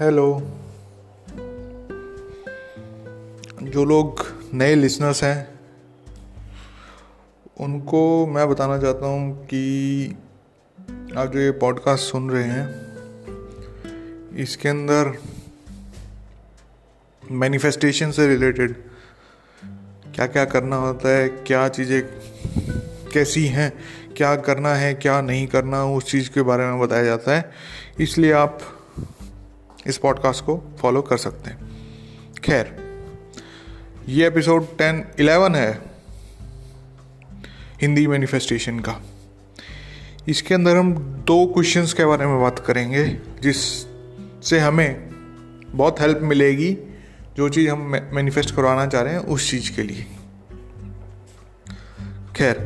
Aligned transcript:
Hello 0.00 0.42
जो 3.62 3.84
लोग 3.84 4.24
नए 4.54 4.74
लिसनर्स 4.74 5.24
हैं, 5.24 5.48
उनको 7.60 8.26
मैं 8.26 8.48
बताना 8.48 8.78
चाहता 8.78 9.06
हूँ 9.06 9.46
कि 9.46 10.16
आप 11.16 11.32
जो 11.32 11.40
ये 11.40 11.50
पॉडकास्ट 11.50 12.04
सुन 12.04 12.30
रहे 12.30 12.44
हैं, 12.44 12.68
इसके 14.36 14.68
अंदर 14.68 15.12
मैनिफेस्टेशन 17.22 18.10
से 18.10 18.28
रिलेटेड 18.28 18.76
क्या 20.14 20.26
क्या 20.26 20.44
करना 20.44 20.76
होता 20.76 21.08
है, 21.08 21.28
क्या 21.28 21.68
चीज़ें 21.68 22.02
कैसी 23.14 23.46
हैं, 23.46 23.72
क्या 24.16 24.36
करना 24.36 24.74
है, 24.74 24.94
क्या 24.94 25.20
नहीं 25.20 25.46
करना, 25.46 25.84
उस 25.84 26.10
चीज़ 26.10 26.30
के 26.30 26.42
बारे 26.42 26.66
में 26.66 26.80
बताया 26.80 27.04
जाता 27.04 27.36
है। 27.36 27.50
इसलिए 28.00 28.32
आप 28.32 28.77
इस 29.88 29.98
पॉडकास्ट 29.98 30.44
को 30.44 30.56
फॉलो 30.80 31.02
कर 31.02 31.16
सकते 31.16 31.50
हैं। 31.50 31.58
खैर, 32.44 32.76
ये 34.08 34.26
एपिसोड 34.26 34.66
टेन 34.78 35.04
इलेवन 35.20 35.54
है, 35.54 35.82
हिंदी 37.82 38.06
मैनिफेस्टेशन 38.06 38.78
का। 38.78 39.00
इसके 40.28 40.54
अंदर 40.54 40.76
हम 40.76 40.92
दो 41.26 41.46
क्वेश्चंस 41.46 41.92
के 41.92 42.04
बारे 42.04 42.26
में 42.26 42.40
बात 42.40 42.58
करेंगे, 42.58 43.04
जिससे 43.42 44.58
हमें 44.58 45.08
बहुत 45.72 46.00
हेल्प 46.00 46.20
मिलेगी 46.22 46.76
जो 47.36 47.48
चीज़ 47.48 47.68
हम 47.70 47.80
मैनिफेस्ट 48.12 48.54
करवाना 48.54 48.86
चाह 48.86 49.02
रहे 49.02 49.12
हैं 49.12 49.20
उस 49.20 49.50
चीज़ 49.50 49.74
के 49.76 49.82
लिए। 49.82 50.06
खैर, 52.36 52.58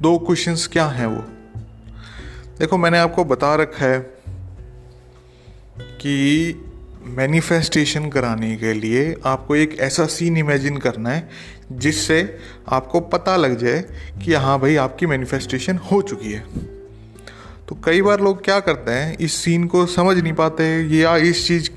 दो 0.00 0.18
क्वेश्चंस 0.18 0.66
क्या 0.66 0.86
हैं 0.86 1.06
वो? 1.06 1.24
देखो, 2.58 2.76
मैंने 2.76 2.98
आपको 2.98 3.24
बता 3.24 3.54
रखा 3.54 3.86
है 3.86 3.98
कि 6.00 6.62
मैनिफेस्टेशन 7.06 8.08
कराने 8.08 8.56
के 8.56 8.72
लिए 8.72 9.16
आपको 9.24 9.56
एक 9.56 9.76
ऐसा 9.80 10.06
सीन 10.06 10.36
इमेजिन 10.36 10.76
करना 10.76 11.10
है, 11.10 11.28
जिससे 11.72 12.38
आपको 12.68 13.00
पता 13.00 13.36
लग 13.36 13.58
जाए 13.58 13.84
कि 14.24 14.34
हाँ 14.34 14.58
भाई, 14.60 14.76
आपकी 14.76 15.06
मैनिफेस्टेशन 15.06 15.76
हो 15.76 16.02
चुकी 16.02 16.32
है। 16.32 16.44
तो 17.68 17.78
कई 17.84 18.02
बार 18.02 18.20
लोग 18.20 18.44
क्या 18.44 18.60
करते 18.60 18.92
हैं, 18.92 19.16
इस 19.18 19.34
सीन 19.34 19.66
को 19.66 19.86
समझ 19.86 20.16
नहीं 20.16 20.32
पाते 20.32 20.64
या 20.96 21.16
इस 21.16 21.46
चीज़ 21.46 21.70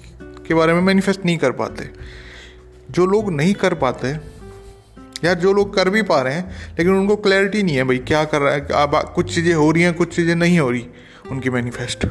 के 0.48 0.54
बारे 0.54 0.74
में 0.74 0.82
मैनिफेस्ट 0.82 1.26
नहीं 1.26 1.38
कर 1.38 1.52
पाते। 1.52 1.90
जो 2.92 3.06
लोग 3.06 3.32
नहीं 3.32 3.54
कर 3.54 3.74
पाते 3.74 4.39
यार, 5.24 5.36
जो 5.36 5.54
लोग 5.54 5.74
कर 5.76 5.90
भी 5.90 6.02
पा 6.04 6.22
रहे 6.22 6.34
हैं, 6.34 6.76
लेकिन 6.78 6.94
उनको 6.94 7.16
क्लैरिटी 7.18 7.64
नहीं 7.64 7.76
है 7.76 7.84
भाई, 7.84 7.98
क्या 7.98 8.24
कर 8.26 8.42
रहा 8.42 8.54
है 8.54 8.68
अब 8.74 8.96
कुछ 9.16 9.34
चीज़ें 9.36 9.54
हो 9.54 9.70
रही 9.72 9.84
हैं, 9.84 9.94
कुछ 9.94 10.16
चीज़ें 10.16 10.36
नहीं 10.36 10.60
हो 10.60 10.70
रही, 10.72 10.86
उनकी 11.32 11.50
मैनिफेस्ट 11.50 12.06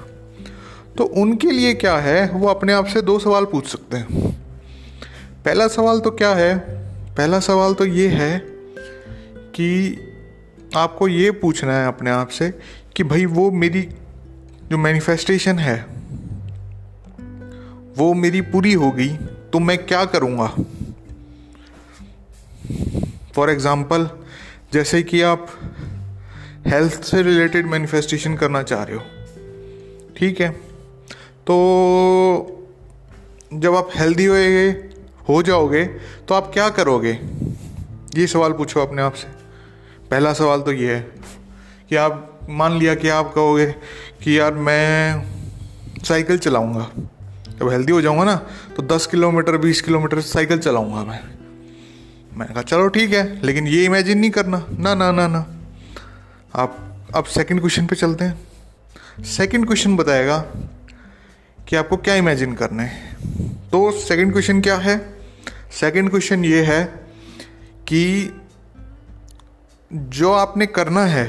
तो 0.97 1.05
उनके 1.17 1.51
लिए 1.51 1.75
क्या 1.75 1.97
है, 1.97 2.31
वो 2.31 2.49
अपने 2.49 2.73
आप 2.73 2.87
से 2.87 3.03
दो 3.03 3.19
सवाल 3.19 3.45
पूछ 3.45 3.67
सकते 3.67 3.97
हैं। 3.97 4.31
पहला 5.45 5.67
सवाल 5.69 6.01
तो 6.01 6.11
क्या 6.11 6.33
है, 6.35 6.57
पहला 7.15 7.41
सवाल 7.41 7.75
तो 7.75 7.85
ये 7.85 8.09
है 8.09 8.39
कि 9.55 9.69
आपको 10.77 11.09
ये 11.09 11.31
पूछना 11.33 11.77
है 11.77 11.87
अपने 11.89 12.11
आप 12.11 12.29
से 12.29 12.51
कि 12.97 13.05
भाई, 13.05 13.27
वो 13.27 13.51
मेरी 13.53 13.83
जो 14.71 14.79
मैनिफेस्टेशन 14.79 15.59
है, 15.59 15.77
वो 17.97 18.13
मेरी 18.15 18.41
पूरी 18.43 18.73
होगी 18.75 19.09
तो 19.53 19.59
मैं 19.59 19.79
क्या 19.79 20.05
करूँगा? 20.07 20.53
फॉर 23.39 23.51
एग्ज़ाम्पल 23.51 24.09
जैसे 24.73 25.03
कि 25.03 25.21
आप 25.23 25.47
हेल्थ 26.67 27.03
से 27.05 27.23
रिलेटेड 27.23 27.67
मैनिफेस्टेशन 27.67 28.35
करना 28.37 28.63
चाह 28.63 28.83
रहे 28.83 28.97
हो, 28.97 29.03
ठीक 30.17 30.41
है? 30.41 30.49
तो 31.47 31.55
जब 33.55 33.77
आप 33.77 33.91
हेल्दी 33.95 34.25
होएगे 34.25 34.69
हो 35.29 35.43
जाओगे 35.43 35.85
तो 36.29 36.35
आप 36.35 36.51
क्या 36.53 36.69
करोगे? 36.71 37.13
ये 38.17 38.27
सवाल 38.27 38.53
पूछो 38.53 38.81
अपने 38.81 39.03
आप 39.03 39.15
से। 39.15 39.29
पहला 40.11 40.33
सवाल 40.33 40.61
तो 40.61 40.73
ये 40.73 40.95
है 40.95 41.01
कि 41.89 41.97
आप 41.97 42.41
मान 42.51 42.79
लिया 42.79 42.95
कि 42.95 43.09
आप 43.09 43.33
कहोगे 43.35 43.67
कि 44.23 44.39
यार 44.39 44.55
मैं 44.55 45.25
साइकिल 46.05 46.39
चलाऊँगा। 46.39 46.91
जब 47.59 47.69
हेल्दी 47.71 47.93
हो 47.93 48.01
जाऊँगा 48.01 48.25
ना 48.25 48.37
तो 48.77 48.83
10 48.89 49.07
किलोमीटर 49.07 49.57
20 49.61 49.81
किलोमीटर 49.81 50.21
साइकिल 50.27 50.59
चलाऊँगा 50.61 51.05
मैं। 51.05 51.21
मैंने 52.39 52.55
कहा, 52.55 52.63
चलो 52.63 52.89
ठीक 52.89 53.13
है, 53.13 53.41
लेकिन 53.43 53.67
ये 53.67 53.85
इमेजिन 53.85 54.19
नहीं 54.19 54.31
करना। 54.31 54.67
ना 54.79 54.95
ना 54.95 55.11
ना 55.13 55.27
ना। 55.29 55.39
आप, 56.55 56.77
अब 57.15 57.25
सेकंड 57.25 57.61
क्वेश्चन 57.61 57.87
पे 57.87 57.97
चलते 57.97 58.25
हैं। 58.25 59.25
सेकंड 59.25 59.67
क्वेश्चन 59.67 59.97
बताएगा 59.97 60.39
कि 61.69 61.77
आपको 61.77 61.97
क्या 61.97 62.15
इमेजिन 62.15 62.55
करना 62.55 62.83
है। 62.83 63.17
तो 63.73 63.91
सेकंड 63.93 64.33
क्वेश्चन 64.33 64.61
क्या 64.61 64.77
है? 64.77 64.97
सेकंड 65.71 66.11
क्वेश्चन 66.11 66.45
ये 66.45 66.63
है 66.65 66.85
कि 67.89 68.33
जो 69.93 70.33
आपने 70.33 70.67
करना 70.67 71.05
है, 71.05 71.25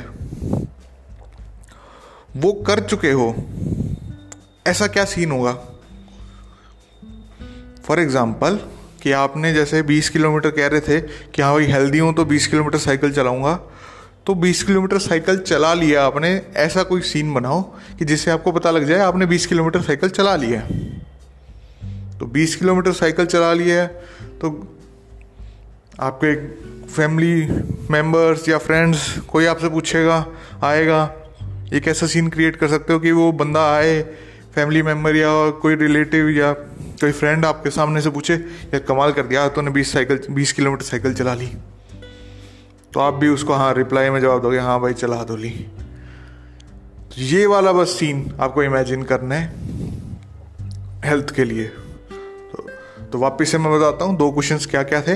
वो 2.37 2.51
कर 2.67 2.79
चुके 2.79 3.11
हो, 3.11 3.35
ऐसा 4.67 4.87
क्या 4.87 5.05
सीन 5.05 5.31
होगा? 5.31 5.53
फॉर 7.83 7.99
एग्ज़ाम्पल 7.99 8.59
कि 9.01 9.11
आपने 9.11 9.53
जैसे 9.53 9.81
20 9.83 10.09
किलोमीटर 10.09 10.51
कह 10.51 10.67
रहे 10.67 10.81
थे 10.81 10.99
कि 11.01 11.41
हाँ 11.41 11.53
भाई 11.53 11.65
हेल्दी 11.65 11.99
हूँ 11.99 12.13
तो 12.13 12.25
20 12.25 12.47
किलोमीटर 12.47 12.77
साइकिल 12.77 13.11
चलाऊँगा। 13.13 13.53
तो 14.27 14.33
20 14.35 14.61
किलोमीटर 14.63 14.97
साइकिल 14.99 15.37
चला 15.39 15.73
लिया 15.73 16.05
आपने, 16.05 16.29
ऐसा 16.55 16.83
कोई 16.83 17.01
सीन 17.01 17.33
बनाओ 17.33 17.61
कि 17.99 18.05
जिससे 18.05 18.31
आपको 18.31 18.51
पता 18.51 18.71
लग 18.71 18.83
जाए 18.85 18.99
आपने 18.99 19.25
20 19.27 19.45
किलोमीटर 19.45 19.81
साइकिल 19.81 20.09
चला 20.09 20.35
लिया 20.35 20.61
तो 22.19 22.25
20 22.27 22.55
किलोमीटर 22.55 22.91
साइकिल 22.93 23.25
चला 23.25 23.53
लिया 23.53 23.85
तो 24.41 24.49
आपके 25.99 26.35
फैमिली 26.87 27.47
मेंबर्स 27.91 28.47
या 28.49 28.57
फ्रेंड्स 28.57 29.17
कोई 29.21 29.45
आपसे 29.45 29.69
पूछेगा, 29.69 30.25
आएगा, 30.63 31.01
एक 31.73 31.87
ऐसा 31.87 32.07
सीन 32.07 32.27
क्रिएट 32.29 32.55
कर 32.55 32.67
सकते 32.67 32.93
हो 32.93 32.99
कि 32.99 33.11
वो 33.11 33.31
बंदा 33.31 33.65
आए 33.75 34.01
फैमिली 34.55 34.81
मेंबर 34.83 35.15
या 35.15 35.49
कोई 35.61 35.75
रिलेटिव 35.75 36.29
या 36.29 36.53
कोई 37.01 37.11
फ्रेंड 37.11 37.45
आपके 37.45 37.69
सामने 37.69 38.01
से 38.01 38.09
पूछे 38.09 38.33
या 38.33 38.79
कमाल 38.79 39.11
कर 39.11 39.23
दिया 39.23 39.47
तूने 39.49 39.71
बीस 39.71 39.93
साइकिल 39.93 40.19
बीस 40.31 40.53
किलोमीटर 40.53 40.83
साइकिल 40.83 41.13
चला 41.13 41.33
ली। 41.33 41.47
तो 42.93 42.99
आप 42.99 43.13
भी 43.13 43.27
उसको 43.27 43.53
हाँ 43.53 43.73
रिप्लाई 43.73 44.09
में 44.09 44.21
जवाब 44.21 44.41
दोगे 44.41 44.59
हाँ 44.59 44.79
भाई 44.81 44.93
चला 44.93 45.23
दो 45.23 45.35
ली। 45.35 45.49
तो 45.49 47.15
ये 47.17 47.45
वाला 47.45 47.71
बस 47.71 47.89
सीन 47.89 48.35
आपको 48.39 48.63
इमेजिन 48.63 49.03
करना 49.03 49.35
है 49.35 49.53
हेल्थ 51.05 51.35
के 51.35 51.43
लिए। 51.43 51.67
तो, 51.67 52.69
तो 53.11 53.19
वापिस 53.19 53.51
से 53.51 53.57
मैं 53.57 53.79
बताता 53.79 54.05
हूँ 54.05 54.17
दो 54.17 54.31
क्वेश्चंस 54.31 54.65
क्या 54.65 54.83
क्या 54.83 55.01
थे। 55.01 55.15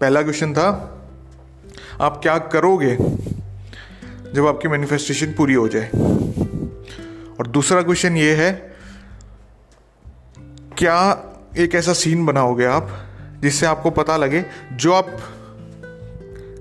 पहला 0.00 0.22
क्वेश्चन 0.22 0.54
था 0.54 0.98
आप 2.00 2.20
क्या 2.22 2.38
करोगे 2.38 2.96
जब 4.34 4.46
आपकी 4.46 4.68
मैनिफेस्टेशन 4.68 5.26
पूरी 5.26 5.54
हो 5.54 5.68
जाए? 5.68 5.88
और 7.38 7.46
दूसरा 7.46 7.82
क्वेश्चन 7.82 8.16
ये 8.16 8.34
है 8.34 8.71
क्या 10.82 11.24
एक 11.58 11.74
ऐसा 11.74 11.92
सीन 11.92 12.26
बनाओगे 12.26 12.64
आप, 12.64 13.06
जिससे 13.40 13.66
आपको 13.66 13.90
पता 13.90 14.16
लगे 14.16 14.44
जो 14.72 14.92
आप 14.92 15.06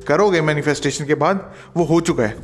करोगे 0.07 0.41
मैनिफेस्टेशन 0.41 1.05
के 1.05 1.15
बाद, 1.15 1.53
वो 1.77 1.83
हो 1.83 2.01
चुका 2.01 2.23
है? 2.23 2.37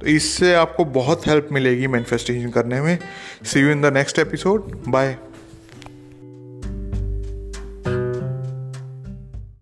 तो 0.00 0.06
इससे 0.06 0.54
आपको 0.54 0.84
बहुत 0.84 1.26
हेल्प 1.26 1.48
मिलेगी 1.52 1.86
मैनिफेस्टेशन 1.86 2.50
करने 2.50 2.80
में। 2.80 2.98
See 3.44 3.60
you 3.60 3.70
in 3.70 3.82
the 3.82 3.86
next 3.86 4.18
episode 4.18 4.82
bye 4.88 5.18